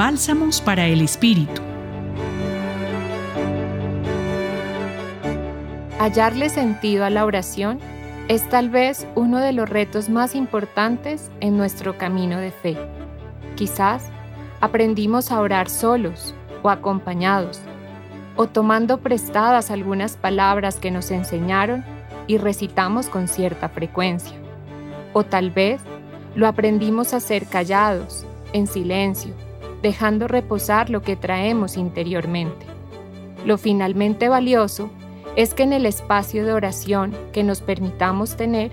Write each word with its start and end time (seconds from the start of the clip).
Bálsamos 0.00 0.62
para 0.62 0.86
el 0.86 1.02
Espíritu. 1.02 1.60
Hallarle 5.98 6.48
sentido 6.48 7.04
a 7.04 7.10
la 7.10 7.26
oración 7.26 7.78
es 8.28 8.48
tal 8.48 8.70
vez 8.70 9.06
uno 9.14 9.40
de 9.40 9.52
los 9.52 9.68
retos 9.68 10.08
más 10.08 10.34
importantes 10.34 11.30
en 11.40 11.58
nuestro 11.58 11.98
camino 11.98 12.38
de 12.38 12.50
fe. 12.50 12.78
Quizás 13.56 14.08
aprendimos 14.62 15.30
a 15.30 15.38
orar 15.38 15.68
solos 15.68 16.34
o 16.62 16.70
acompañados, 16.70 17.60
o 18.36 18.46
tomando 18.46 19.00
prestadas 19.00 19.70
algunas 19.70 20.16
palabras 20.16 20.76
que 20.76 20.90
nos 20.90 21.10
enseñaron 21.10 21.84
y 22.26 22.38
recitamos 22.38 23.10
con 23.10 23.28
cierta 23.28 23.68
frecuencia. 23.68 24.32
O 25.12 25.24
tal 25.24 25.50
vez 25.50 25.82
lo 26.36 26.46
aprendimos 26.46 27.12
a 27.12 27.18
hacer 27.18 27.44
callados, 27.44 28.24
en 28.54 28.66
silencio, 28.66 29.34
dejando 29.82 30.28
reposar 30.28 30.90
lo 30.90 31.02
que 31.02 31.16
traemos 31.16 31.76
interiormente. 31.76 32.66
Lo 33.44 33.58
finalmente 33.58 34.28
valioso 34.28 34.90
es 35.36 35.54
que 35.54 35.62
en 35.62 35.72
el 35.72 35.86
espacio 35.86 36.44
de 36.44 36.52
oración 36.52 37.14
que 37.32 37.42
nos 37.42 37.60
permitamos 37.60 38.36
tener, 38.36 38.70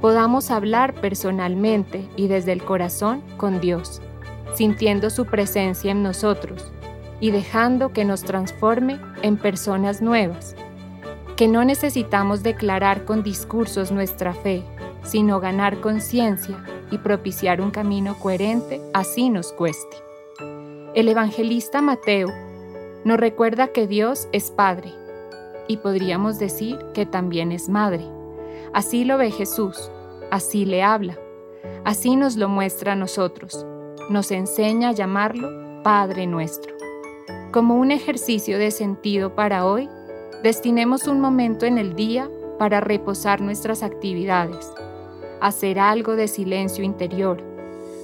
podamos 0.00 0.50
hablar 0.50 0.94
personalmente 0.94 2.08
y 2.16 2.28
desde 2.28 2.52
el 2.52 2.64
corazón 2.64 3.22
con 3.36 3.60
Dios, 3.60 4.00
sintiendo 4.54 5.10
su 5.10 5.26
presencia 5.26 5.90
en 5.92 6.02
nosotros 6.02 6.72
y 7.20 7.30
dejando 7.30 7.92
que 7.92 8.04
nos 8.04 8.22
transforme 8.22 8.98
en 9.22 9.36
personas 9.36 10.00
nuevas, 10.00 10.56
que 11.36 11.48
no 11.48 11.64
necesitamos 11.64 12.42
declarar 12.42 13.04
con 13.04 13.22
discursos 13.22 13.92
nuestra 13.92 14.34
fe, 14.34 14.62
sino 15.02 15.40
ganar 15.40 15.80
conciencia 15.80 16.64
y 16.90 16.98
propiciar 16.98 17.60
un 17.60 17.70
camino 17.70 18.18
coherente, 18.18 18.80
así 18.94 19.30
nos 19.30 19.52
cueste. 19.52 20.07
El 20.98 21.06
evangelista 21.06 21.80
Mateo 21.80 22.26
nos 23.04 23.20
recuerda 23.20 23.68
que 23.68 23.86
Dios 23.86 24.26
es 24.32 24.50
Padre 24.50 24.92
y 25.68 25.76
podríamos 25.76 26.40
decir 26.40 26.76
que 26.92 27.06
también 27.06 27.52
es 27.52 27.68
Madre. 27.68 28.04
Así 28.72 29.04
lo 29.04 29.16
ve 29.16 29.30
Jesús, 29.30 29.92
así 30.32 30.64
le 30.64 30.82
habla, 30.82 31.16
así 31.84 32.16
nos 32.16 32.34
lo 32.34 32.48
muestra 32.48 32.94
a 32.94 32.96
nosotros, 32.96 33.64
nos 34.10 34.32
enseña 34.32 34.88
a 34.88 34.92
llamarlo 34.92 35.82
Padre 35.84 36.26
nuestro. 36.26 36.74
Como 37.52 37.76
un 37.76 37.92
ejercicio 37.92 38.58
de 38.58 38.72
sentido 38.72 39.36
para 39.36 39.66
hoy, 39.66 39.88
destinemos 40.42 41.06
un 41.06 41.20
momento 41.20 41.64
en 41.64 41.78
el 41.78 41.94
día 41.94 42.28
para 42.58 42.80
reposar 42.80 43.40
nuestras 43.40 43.84
actividades, 43.84 44.68
hacer 45.40 45.78
algo 45.78 46.16
de 46.16 46.26
silencio 46.26 46.82
interior, 46.82 47.40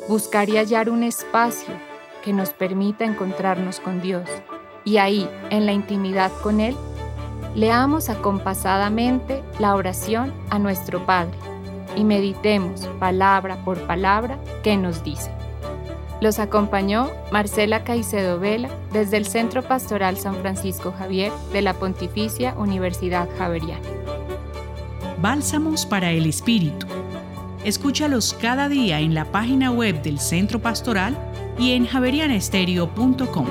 buscar 0.09 0.49
y 0.49 0.59
hallar 0.59 0.89
un 0.91 1.03
espacio 1.03 1.75
que 2.25 2.33
nos 2.33 2.51
permita 2.51 3.05
encontrarnos 3.05 3.81
con 3.81 4.01
Dios 4.01 4.29
y 4.85 4.99
ahí, 4.99 5.29
en 5.51 5.67
la 5.67 5.73
intimidad 5.73 6.31
con 6.43 6.61
Él, 6.61 6.77
leamos 7.55 8.09
acompasadamente 8.11 9.43
la 9.59 9.75
oración 9.75 10.33
a 10.51 10.59
nuestro 10.59 11.05
Padre 11.07 11.37
y 11.97 12.05
meditemos 12.05 12.89
palabra 12.99 13.57
por 13.65 13.87
palabra 13.87 14.39
qué 14.63 14.77
nos 14.77 15.05
dice. 15.05 15.31
Los 16.21 16.39
acompañó 16.39 17.11
Marcela 17.33 17.85
Caicedo 17.85 18.39
Vela 18.39 18.71
desde 18.93 19.17
el 19.17 19.27
Centro 19.27 19.63
Pastoral 19.63 20.17
San 20.17 20.37
Francisco 20.37 20.93
Javier 20.97 21.33
de 21.53 21.63
la 21.63 21.75
Pontificia 21.75 22.55
Universidad 22.57 23.29
Javeriana. 23.37 23.87
Bálsamos 25.21 25.87
para 25.87 26.11
el 26.13 26.27
Espíritu. 26.27 26.87
Escúchalos 27.65 28.35
cada 28.35 28.69
día 28.69 29.01
en 29.01 29.15
la 29.15 29.25
página 29.27 29.71
web 29.71 30.03
del 30.03 30.19
Centro 30.19 30.61
Pastoral 30.61 31.17
y 31.59 31.73
en 31.73 31.87
javerianestereo.com. 31.87 33.47